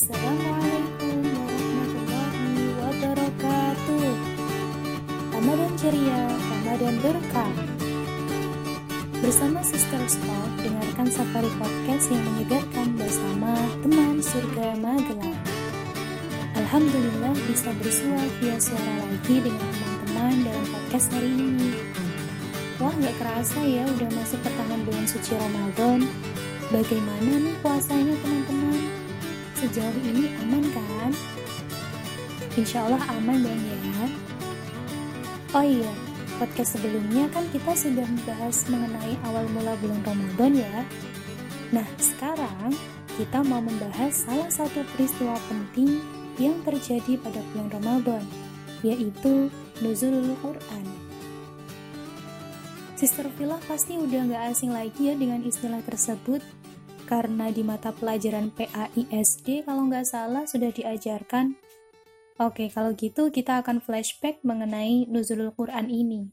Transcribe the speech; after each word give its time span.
Assalamualaikum 0.00 1.28
warahmatullahi 1.28 2.56
wabarakatuh. 2.80 4.08
Ramadan 5.28 5.72
ceria, 5.76 6.20
Ramadan 6.40 6.94
berkah. 7.04 7.52
Bersama 9.20 9.60
Sister 9.60 10.00
Spot, 10.08 10.50
dengarkan 10.64 11.04
Safari 11.12 11.52
Podcast 11.60 12.08
yang 12.08 12.24
menyegarkan 12.32 12.96
bersama 12.96 13.52
teman 13.84 14.24
surga 14.24 14.72
Magelang. 14.80 15.36
Alhamdulillah 16.56 17.36
bisa 17.44 17.68
bersua 17.76 18.24
via 18.40 18.56
suara 18.56 19.04
lagi 19.04 19.36
dengan 19.36 19.68
teman-teman 19.68 20.48
dalam 20.48 20.64
podcast 20.80 21.12
hari 21.12 21.28
ini. 21.28 21.76
Wah 22.80 22.96
gak 23.04 23.20
kerasa 23.20 23.60
ya 23.68 23.84
udah 23.84 24.08
masuk 24.16 24.40
pertengahan 24.48 24.80
bulan 24.80 25.04
suci 25.04 25.36
Ramadan. 25.36 26.08
Bagaimana 26.72 27.32
nih 27.36 27.52
puasanya 27.60 28.16
teman-teman? 28.24 28.99
Sejauh 29.60 29.98
ini 30.08 30.32
aman 30.40 30.64
kan? 30.72 31.12
Insya 32.56 32.88
Allah 32.88 33.04
aman 33.12 33.44
dong 33.44 33.60
ya. 33.60 34.08
Oh 35.52 35.60
iya, 35.60 35.92
podcast 36.40 36.80
sebelumnya 36.80 37.28
kan 37.28 37.44
kita 37.52 37.76
sudah 37.76 38.08
membahas 38.08 38.64
mengenai 38.72 39.20
awal 39.28 39.44
mula 39.52 39.76
bulan 39.84 40.00
Ramadan 40.00 40.52
ya. 40.64 40.76
Nah, 41.76 41.84
sekarang 42.00 42.72
kita 43.20 43.44
mau 43.44 43.60
membahas 43.60 44.24
salah 44.24 44.48
satu 44.48 44.80
peristiwa 44.96 45.36
penting 45.52 46.00
yang 46.40 46.56
terjadi 46.64 47.20
pada 47.20 47.44
bulan 47.52 47.68
Ramadan, 47.68 48.24
yaitu 48.80 49.52
Nuzulul 49.84 50.32
Quran. 50.40 50.84
Sister 52.96 53.28
Villa 53.36 53.60
pasti 53.68 53.96
udah 53.96 54.28
gak 54.28 54.44
asing 54.56 54.72
lagi 54.72 55.12
ya 55.12 55.14
dengan 55.16 55.44
istilah 55.44 55.84
tersebut, 55.84 56.40
karena 57.10 57.50
di 57.50 57.66
mata 57.66 57.90
pelajaran 57.90 58.54
PAISD 58.54 59.66
kalau 59.66 59.90
nggak 59.90 60.06
salah 60.06 60.46
sudah 60.46 60.70
diajarkan. 60.70 61.58
Oke, 62.38 62.70
kalau 62.70 62.94
gitu 62.94 63.34
kita 63.34 63.58
akan 63.66 63.82
flashback 63.82 64.38
mengenai 64.46 65.10
Nuzulul 65.10 65.50
Quran 65.58 65.90
ini. 65.90 66.30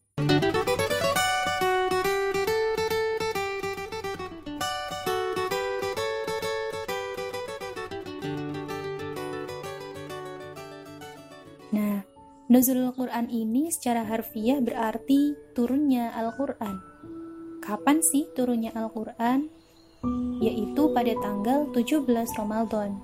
Nah, 11.73 12.05
Nuzulul 12.53 12.93
Quran 12.93 13.33
ini 13.33 13.73
secara 13.73 14.05
harfiah 14.05 14.61
berarti 14.61 15.33
turunnya 15.57 16.13
Al-Quran. 16.13 16.77
Kapan 17.65 18.05
sih 18.05 18.29
turunnya 18.37 18.71
Al-Quran? 18.77 19.56
Yaitu 20.47 20.87
pada 20.95 21.11
tanggal 21.19 21.67
17 21.75 22.07
Ramadan. 22.39 22.95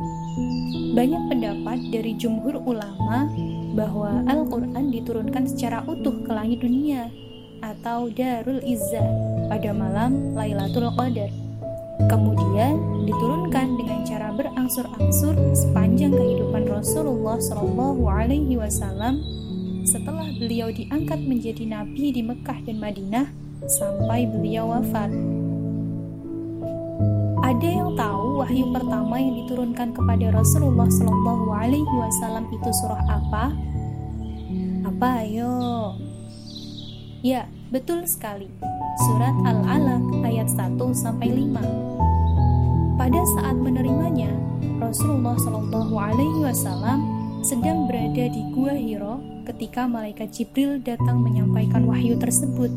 Banyak 0.96 1.24
pendapat 1.28 1.80
dari 1.92 2.16
jumhur 2.16 2.56
ulama 2.64 3.28
bahwa 3.76 4.24
Al-Quran 4.32 4.96
diturunkan 4.96 5.44
secara 5.52 5.84
utuh 5.84 6.24
ke 6.24 6.32
langit 6.32 6.64
dunia 6.64 7.12
atau 7.60 8.08
Darul 8.08 8.64
Izzah 8.64 9.04
pada 9.52 9.76
malam 9.76 10.32
Lailatul 10.32 10.88
Qadar. 10.96 11.28
Kemudian 12.08 13.04
diturunkan 13.04 13.76
dengan 13.76 14.00
cara 14.08 14.32
berangsur-angsur 14.32 15.36
sepanjang 15.52 16.16
kehidupan 16.16 16.64
Rasulullah 16.72 17.38
Shallallahu 17.44 18.08
Alaihi 18.08 18.56
Wasallam 18.56 19.20
setelah 19.84 20.32
beliau 20.40 20.72
diangkat 20.72 21.20
menjadi 21.20 21.68
nabi 21.68 22.16
di 22.16 22.24
Mekah 22.24 22.64
dan 22.64 22.80
Madinah 22.80 23.28
sampai 23.68 24.32
beliau 24.32 24.72
wafat. 24.72 25.12
Ada 27.54 27.70
yang 27.70 27.94
tahu 27.94 28.42
wahyu 28.42 28.66
pertama 28.74 29.14
yang 29.22 29.46
diturunkan 29.46 29.94
kepada 29.94 30.34
Rasulullah 30.34 30.90
Shallallahu 30.90 31.54
Alaihi 31.54 31.86
Wasallam 32.02 32.50
itu 32.50 32.66
surah 32.82 33.06
apa? 33.06 33.54
Apa 34.90 35.22
ayo? 35.22 35.54
Ya, 37.22 37.46
betul 37.70 38.10
sekali. 38.10 38.50
Surat 39.06 39.38
Al-Alaq 39.46 40.26
ayat 40.26 40.50
1 40.50 40.82
sampai 40.98 41.30
5. 41.30 42.98
Pada 42.98 43.22
saat 43.38 43.54
menerimanya, 43.62 44.34
Rasulullah 44.82 45.38
Shallallahu 45.38 45.94
Alaihi 45.94 46.42
Wasallam 46.42 47.06
sedang 47.46 47.86
berada 47.86 48.34
di 48.34 48.42
Gua 48.50 48.74
Hiro 48.74 49.22
ketika 49.46 49.86
malaikat 49.86 50.34
Jibril 50.34 50.82
datang 50.82 51.22
menyampaikan 51.22 51.86
wahyu 51.86 52.18
tersebut. 52.18 52.74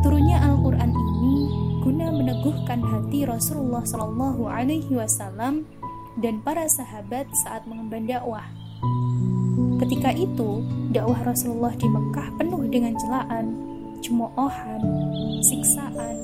Turunnya 0.00 0.36
guna 0.40 0.55
meneguhkan 2.16 2.80
hati 2.80 3.28
Rasulullah 3.28 3.84
Shallallahu 3.84 4.48
Alaihi 4.48 4.96
Wasallam 4.96 5.68
dan 6.24 6.40
para 6.40 6.64
sahabat 6.64 7.28
saat 7.44 7.68
mengemban 7.68 8.08
dakwah. 8.08 8.48
Ketika 9.76 10.16
itu, 10.16 10.64
dakwah 10.96 11.20
Rasulullah 11.20 11.76
di 11.76 11.84
Mekah 11.84 12.28
penuh 12.40 12.64
dengan 12.72 12.96
celaan, 12.96 13.46
cemoohan, 14.00 14.80
siksaan, 15.44 16.16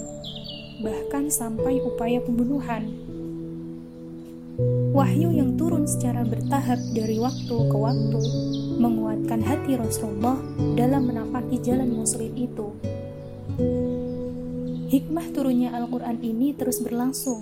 bahkan 0.80 1.28
sampai 1.28 1.84
upaya 1.84 2.18
pembunuhan. 2.24 2.88
Wahyu 4.92 5.32
yang 5.32 5.56
turun 5.56 5.88
secara 5.88 6.24
bertahap 6.24 6.76
dari 6.92 7.16
waktu 7.16 7.56
ke 7.56 7.76
waktu 7.76 8.20
menguatkan 8.76 9.40
hati 9.40 9.80
Rasulullah 9.80 10.36
dalam 10.76 11.08
menapaki 11.08 11.60
jalan 11.64 11.92
sulit 12.04 12.32
itu. 12.36 12.72
Hikmah 14.92 15.32
turunnya 15.32 15.72
Al-Quran 15.72 16.20
ini 16.20 16.52
terus 16.52 16.76
berlangsung, 16.84 17.40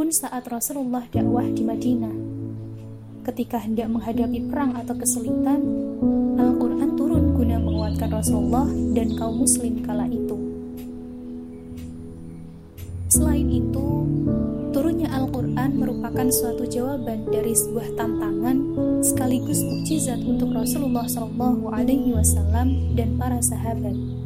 pun 0.00 0.08
saat 0.08 0.48
Rasulullah 0.48 1.04
dakwah 1.12 1.44
di 1.44 1.60
Madinah. 1.60 2.16
Ketika 3.20 3.60
hendak 3.60 3.92
menghadapi 3.92 4.48
perang 4.48 4.72
atau 4.72 4.96
kesulitan, 4.96 5.60
Al-Quran 6.40 6.96
turun 6.96 7.36
guna 7.36 7.60
menguatkan 7.60 8.08
Rasulullah 8.08 8.64
dan 8.96 9.12
kaum 9.20 9.44
muslim 9.44 9.84
kala 9.84 10.08
itu. 10.08 10.40
Selain 13.12 13.44
itu, 13.52 14.08
turunnya 14.72 15.12
Al-Quran 15.20 15.76
merupakan 15.76 16.32
suatu 16.32 16.64
jawaban 16.64 17.28
dari 17.28 17.52
sebuah 17.52 17.92
tantangan 17.92 18.56
sekaligus 19.04 19.60
mukjizat 19.68 20.24
untuk 20.24 20.56
Rasulullah 20.56 21.04
Wasallam 22.16 22.96
dan 22.96 23.20
para 23.20 23.36
sahabat. 23.44 24.17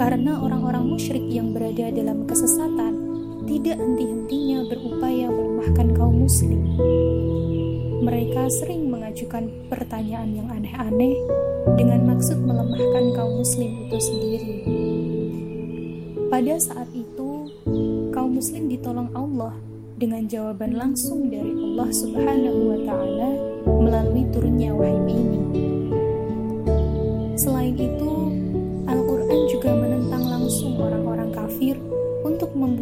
Karena 0.00 0.40
orang-orang 0.40 0.96
musyrik 0.96 1.28
yang 1.28 1.52
berada 1.52 1.92
dalam 1.92 2.24
kesesatan 2.24 2.96
tidak 3.44 3.76
henti-hentinya 3.76 4.64
berupaya 4.64 5.28
melemahkan 5.28 5.92
kaum 5.92 6.24
muslim. 6.24 6.56
Mereka 8.00 8.48
sering 8.48 8.88
mengajukan 8.88 9.52
pertanyaan 9.68 10.32
yang 10.32 10.48
aneh-aneh 10.48 11.20
dengan 11.76 12.16
maksud 12.16 12.40
melemahkan 12.40 13.12
kaum 13.12 13.44
muslim 13.44 13.68
itu 13.84 13.96
sendiri. 14.00 14.54
Pada 16.32 16.56
saat 16.56 16.88
itu, 16.96 17.52
kaum 18.16 18.40
muslim 18.40 18.72
ditolong 18.72 19.12
Allah 19.12 19.52
dengan 20.00 20.24
jawaban 20.24 20.80
langsung 20.80 21.28
dari 21.28 21.52
Allah 21.52 21.92
Subhanahu 21.92 22.60
wa 22.72 22.78
taala 22.88 23.30
melalui 23.68 24.24
turunnya 24.32 24.72
wahyu 24.72 25.12
ini. 25.12 25.40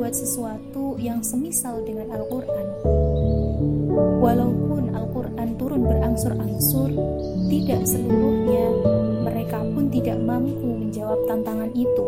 Membuat 0.09 0.25
sesuatu 0.25 0.97
yang 0.97 1.21
semisal 1.21 1.85
dengan 1.85 2.09
Al-Qur'an. 2.17 2.67
Walaupun 4.25 4.97
Al-Qur'an 4.97 5.53
turun 5.61 5.85
berangsur-angsur, 5.85 6.97
tidak 7.53 7.85
seluruhnya 7.85 8.73
mereka 9.21 9.61
pun 9.69 9.93
tidak 9.93 10.17
mampu 10.25 10.81
menjawab 10.81 11.21
tantangan 11.29 11.69
itu. 11.77 12.07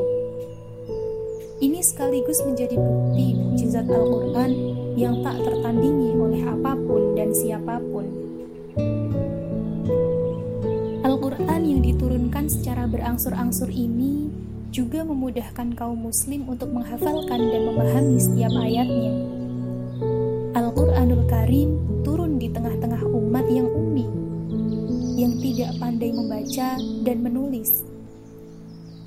Ini 1.61 1.85
sekaligus 1.85 2.41
menjadi 2.49 2.73
bukti 2.73 3.37
mukjizat 3.37 3.85
Al-Quran 3.85 4.51
yang 4.97 5.21
tak 5.21 5.37
tertandingi 5.45 6.17
oleh 6.17 6.41
apa 6.49 6.73
pun 6.81 7.13
dan 7.21 7.37
siapa 7.37 7.85
pun. 7.85 8.09
Al-Quran 11.05 11.63
yang 11.69 11.85
diturunkan 11.85 12.49
secara 12.49 12.89
berangsur-angsur 12.89 13.69
ini 13.69 14.30
juga 14.71 15.03
memudahkan 15.03 15.75
kaum 15.75 15.99
muslim 15.99 16.47
untuk 16.47 16.71
menghafalkan 16.71 17.41
dan 17.51 17.63
memahami 17.67 18.19
setiap 18.19 18.55
ayatnya. 18.55 19.13
Al-Quranul 20.55 21.27
Karim 21.27 22.03
turun 22.07 22.39
di 22.39 22.51
tengah-tengah 22.51 23.03
umat 23.07 23.47
yang 23.51 23.67
ummi, 23.67 24.07
yang 25.19 25.35
tidak 25.43 25.75
pandai 25.79 26.11
membaca 26.15 26.79
dan 27.07 27.19
menulis 27.23 27.91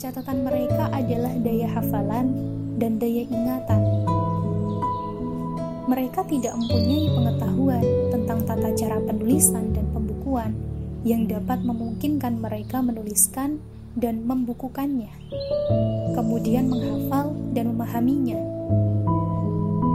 catatan 0.04 0.44
mereka 0.44 0.92
adalah 0.92 1.31
daya 1.39 1.68
hafalan 1.80 2.27
dan 2.75 3.00
daya 3.00 3.24
ingatan. 3.24 3.81
Mereka 5.88 6.27
tidak 6.27 6.59
mempunyai 6.59 7.07
pengetahuan 7.07 7.83
tentang 8.12 8.44
tata 8.44 8.69
cara 8.75 9.00
penulisan 9.00 9.71
dan 9.71 9.88
pembukuan 9.95 10.51
yang 11.07 11.24
dapat 11.24 11.63
memungkinkan 11.63 12.36
mereka 12.36 12.83
menuliskan 12.83 13.63
dan 13.94 14.25
membukukannya, 14.25 15.10
kemudian 16.18 16.66
menghafal 16.69 17.34
dan 17.54 17.74
memahaminya. 17.74 18.40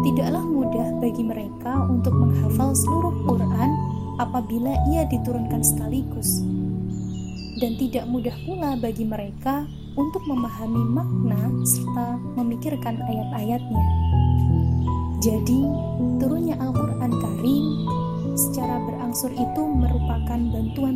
Tidaklah 0.06 0.45
mudah 0.47 0.89
bagi 1.03 1.27
mereka 1.27 1.83
untuk 1.91 2.15
menghafal 2.15 2.71
seluruh 2.79 3.15
Quran 3.27 3.71
apabila 4.23 4.71
ia 4.95 5.03
diturunkan 5.11 5.62
sekaligus. 5.67 6.47
Dan 7.59 7.75
tidak 7.75 8.06
mudah 8.06 8.37
pula 8.47 8.79
bagi 8.79 9.03
mereka 9.03 9.67
untuk 9.99 10.23
memahami 10.31 10.83
makna 10.95 11.50
serta 11.67 12.15
memikirkan 12.39 13.03
ayat-ayatnya. 13.03 13.85
Jadi, 15.19 15.67
turunnya 16.23 16.55
Al-Quran 16.62 17.12
Karim 17.19 17.67
secara 18.39 18.79
berangsur 18.87 19.35
itu 19.35 19.62
merupakan 19.67 20.39
bantuan 20.39 20.88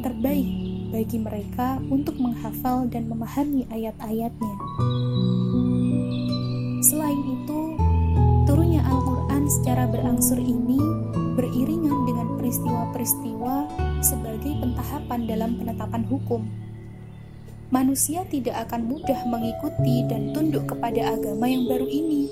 bagi 1.03 1.19
mereka 1.19 1.83
untuk 1.91 2.15
menghafal 2.23 2.87
dan 2.87 3.11
memahami 3.11 3.67
ayat-ayatnya. 3.75 4.55
Selain 6.79 7.19
itu, 7.27 7.75
turunnya 8.47 8.87
Al-Quran 8.87 9.51
secara 9.51 9.91
berangsur 9.91 10.39
ini 10.39 10.79
beriringan 11.35 12.07
dengan 12.07 12.39
peristiwa-peristiwa 12.39 13.55
sebagai 13.99 14.55
pentahapan 14.63 15.27
dalam 15.27 15.59
penetapan 15.59 16.07
hukum. 16.07 16.47
Manusia 17.75 18.23
tidak 18.31 18.71
akan 18.71 18.87
mudah 18.87 19.27
mengikuti 19.27 20.07
dan 20.07 20.31
tunduk 20.31 20.71
kepada 20.71 21.19
agama 21.19 21.51
yang 21.51 21.67
baru 21.67 21.89
ini 21.91 22.31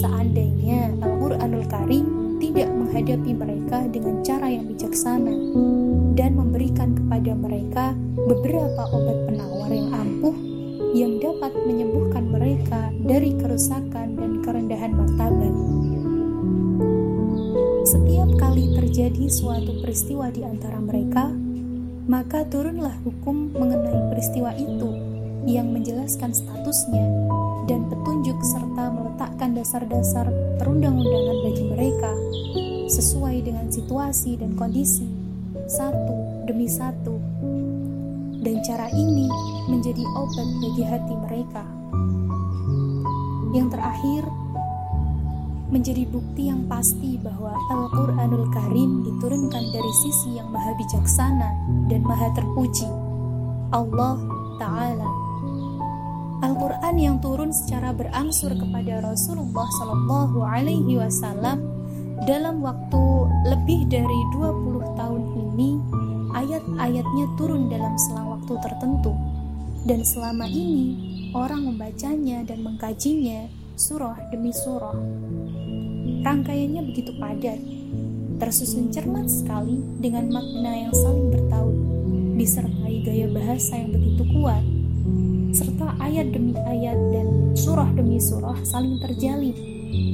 seandainya 0.00 0.96
Al-Quranul 1.04 1.68
Karim 1.68 2.25
tidak 2.36 2.68
menghadapi 2.68 3.32
mereka 3.32 3.78
dengan 3.88 4.20
cara 4.20 4.46
yang 4.52 4.68
bijaksana 4.68 5.34
dan 6.16 6.36
memberikan 6.36 6.96
kepada 6.96 7.32
mereka 7.36 7.84
beberapa 8.16 8.82
obat 8.92 9.18
penawar 9.28 9.70
yang 9.72 9.90
ampuh 9.92 10.36
yang 10.96 11.20
dapat 11.20 11.52
menyembuhkan 11.68 12.24
mereka 12.32 12.88
dari 13.04 13.36
kerusakan 13.36 14.16
dan 14.16 14.32
kerendahan 14.40 14.92
martabat. 14.96 15.54
Setiap 17.86 18.30
kali 18.40 18.72
terjadi 18.74 19.28
suatu 19.28 19.78
peristiwa 19.84 20.32
di 20.32 20.42
antara 20.42 20.80
mereka, 20.80 21.30
maka 22.08 22.48
turunlah 22.48 22.96
hukum 23.04 23.52
mengenai 23.54 24.10
peristiwa 24.10 24.50
itu 24.56 25.05
yang 25.46 25.70
menjelaskan 25.70 26.34
statusnya 26.34 27.06
dan 27.70 27.86
petunjuk 27.86 28.34
serta 28.42 28.90
meletakkan 28.90 29.54
dasar-dasar 29.54 30.26
perundang-undangan 30.58 31.38
bagi 31.46 31.64
mereka 31.70 32.10
sesuai 32.90 33.46
dengan 33.46 33.70
situasi 33.70 34.38
dan 34.38 34.58
kondisi 34.58 35.06
satu 35.70 36.46
demi 36.46 36.66
satu. 36.66 37.14
Dan 38.42 38.62
cara 38.62 38.86
ini 38.94 39.26
menjadi 39.66 40.02
obat 40.14 40.48
bagi 40.62 40.82
hati 40.86 41.14
mereka. 41.18 41.62
Yang 43.50 43.68
terakhir 43.74 44.22
menjadi 45.66 46.06
bukti 46.06 46.46
yang 46.46 46.62
pasti 46.70 47.18
bahwa 47.18 47.50
Al-Quranul 47.50 48.46
Karim 48.54 49.02
diturunkan 49.02 49.64
dari 49.74 49.92
sisi 50.06 50.38
yang 50.38 50.46
maha 50.54 50.70
bijaksana 50.78 51.50
dan 51.90 52.06
maha 52.06 52.30
terpuji 52.38 52.86
Allah 53.74 54.14
Ta'ala 54.62 55.10
Al-Quran 56.44 56.96
yang 57.00 57.16
turun 57.24 57.48
secara 57.48 57.96
berangsur 57.96 58.52
kepada 58.52 59.00
Rasulullah 59.00 59.64
Shallallahu 59.80 60.38
Alaihi 60.44 61.00
Wasallam 61.00 61.64
dalam 62.28 62.60
waktu 62.60 63.04
lebih 63.48 63.88
dari 63.88 64.20
20 64.36 65.00
tahun 65.00 65.22
ini 65.32 65.70
ayat-ayatnya 66.36 67.26
turun 67.40 67.72
dalam 67.72 67.96
selang 67.96 68.36
waktu 68.36 68.52
tertentu. 68.60 69.16
Dan 69.88 70.04
selama 70.04 70.44
ini 70.44 70.86
orang 71.32 71.72
membacanya 71.72 72.44
dan 72.44 72.60
mengkajinya 72.60 73.48
surah 73.80 74.28
demi 74.28 74.52
surah. 74.52 74.98
Rangkaiannya 76.20 76.82
begitu 76.84 77.16
padat 77.16 77.60
tersusun 78.36 78.92
cermat 78.92 79.24
sekali 79.32 79.80
dengan 80.04 80.28
makna 80.28 80.72
yang 80.76 80.92
saling 80.92 81.32
bertaut 81.32 81.76
disertai 82.36 83.00
gaya 83.00 83.26
bahasa 83.32 83.80
yang 83.80 83.96
begitu 83.96 84.28
kuat 84.36 84.75
serta 85.56 85.96
ayat 86.04 86.36
demi 86.36 86.52
ayat 86.52 87.00
dan 87.16 87.56
surah 87.56 87.88
demi 87.96 88.20
surah 88.20 88.60
saling 88.60 89.00
terjalin 89.00 89.56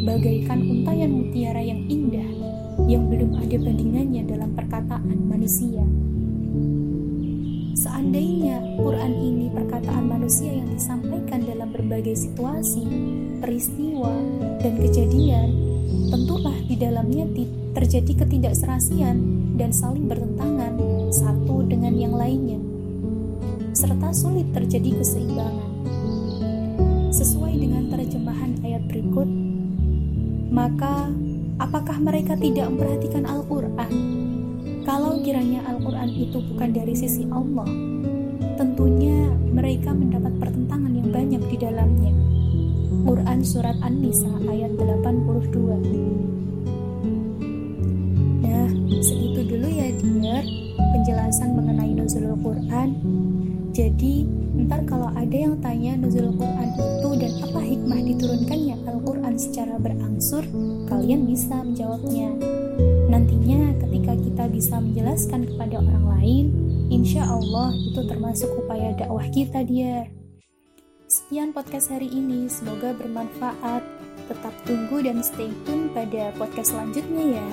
bagaikan 0.06 0.62
untayan 0.62 1.10
mutiara 1.10 1.58
yang 1.58 1.82
indah 1.90 2.30
yang 2.86 3.10
belum 3.10 3.34
ada 3.42 3.58
bandingannya 3.58 4.22
dalam 4.22 4.54
perkataan 4.54 5.18
manusia. 5.26 5.82
Seandainya 7.74 8.78
Quran 8.78 9.12
ini 9.18 9.50
perkataan 9.50 10.06
manusia 10.06 10.54
yang 10.54 10.70
disampaikan 10.70 11.42
dalam 11.42 11.74
berbagai 11.74 12.14
situasi, 12.14 12.86
peristiwa, 13.42 14.14
dan 14.62 14.78
kejadian, 14.78 15.48
tentulah 16.14 16.54
di 16.70 16.78
dalamnya 16.78 17.26
terjadi 17.74 18.22
ketidakserasian 18.22 19.18
dan 19.58 19.74
saling 19.74 20.06
bertentangan 20.06 20.78
satu 21.10 21.66
dengan 21.66 21.98
yang 21.98 22.14
lainnya 22.14 22.62
serta 23.82 24.14
sulit 24.14 24.46
terjadi 24.54 24.94
keseimbangan. 25.02 25.70
Sesuai 27.10 27.58
dengan 27.58 27.90
terjemahan 27.90 28.54
ayat 28.62 28.86
berikut, 28.86 29.26
maka 30.54 31.10
apakah 31.58 31.98
mereka 31.98 32.38
tidak 32.38 32.70
memperhatikan 32.70 33.26
Al-Quran? 33.26 33.90
Kalau 34.86 35.18
kiranya 35.26 35.66
Al-Quran 35.66 36.14
itu 36.14 36.38
bukan 36.54 36.70
dari 36.70 36.94
sisi 36.94 37.26
Allah, 37.34 37.66
tentunya 38.54 39.26
mereka 39.50 39.90
mendapat 39.90 40.30
pertentangan 40.38 40.94
yang 40.94 41.10
banyak 41.10 41.42
di 41.50 41.56
dalamnya. 41.58 42.14
Quran 43.02 43.42
Surat 43.42 43.74
An-Nisa 43.82 44.30
ayat 44.46 44.78
82 44.78 45.58
Nah, 48.46 48.70
segitu 49.02 49.42
dulu 49.42 49.66
ya 49.66 49.90
dear 49.98 50.46
penjelasan 50.78 51.58
mengenai 51.58 51.98
nuzulul 51.98 52.38
Quran 52.38 52.81
kalau 54.92 55.08
ada 55.16 55.32
yang 55.32 55.56
tanya 55.64 55.96
nuzul 55.96 56.36
Quran 56.36 56.68
itu 56.76 57.08
dan 57.16 57.32
apa 57.48 57.60
hikmah 57.64 58.00
diturunkannya 58.12 58.76
Al-Quran 58.84 59.34
secara 59.40 59.80
berangsur, 59.80 60.44
kalian 60.84 61.24
bisa 61.24 61.64
menjawabnya. 61.64 62.36
Nantinya 63.08 63.72
ketika 63.80 64.12
kita 64.20 64.44
bisa 64.52 64.76
menjelaskan 64.84 65.48
kepada 65.48 65.80
orang 65.80 66.04
lain, 66.20 66.44
insya 66.92 67.24
Allah 67.24 67.72
itu 67.72 68.04
termasuk 68.04 68.52
upaya 68.60 68.92
dakwah 68.92 69.24
kita 69.32 69.64
dia. 69.64 70.12
Sekian 71.08 71.56
podcast 71.56 71.88
hari 71.88 72.12
ini, 72.12 72.52
semoga 72.52 72.92
bermanfaat. 72.92 73.80
Tetap 74.28 74.52
tunggu 74.68 75.00
dan 75.00 75.24
stay 75.24 75.48
tune 75.64 75.88
pada 75.96 76.36
podcast 76.36 76.76
selanjutnya 76.76 77.40
ya. 77.40 77.50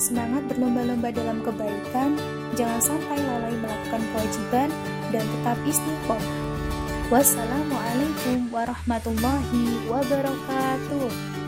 Semangat 0.00 0.48
berlomba-lomba 0.48 1.12
dalam 1.12 1.44
kebaikan, 1.44 2.16
jangan 2.56 2.80
sampai 2.80 3.20
lalai 3.20 3.52
melakukan 3.60 4.02
kewajiban, 4.16 4.68
dan 5.10 5.26
tetap 5.26 5.58
istiqomah. 5.66 6.38
Wassalamualaikum 7.10 8.54
warahmatullahi 8.54 9.90
wabarakatuh. 9.90 11.39